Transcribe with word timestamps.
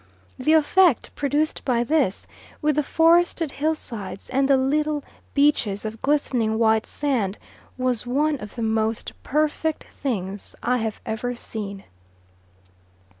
The 0.39 0.53
effect 0.53 1.13
produced 1.13 1.63
by 1.63 1.83
this, 1.83 2.25
with 2.59 2.77
the 2.77 2.81
forested 2.81 3.51
hillsides 3.51 4.31
and 4.31 4.47
the 4.47 4.57
little 4.57 5.03
beaches 5.35 5.85
of 5.85 6.01
glistening 6.01 6.57
white 6.57 6.87
sand 6.87 7.37
was 7.77 8.07
one 8.07 8.39
of 8.39 8.55
the 8.55 8.63
most 8.63 9.13
perfect 9.21 9.85
things 9.93 10.55
I 10.63 10.77
have 10.79 11.01
ever 11.05 11.35
seen. 11.35 11.83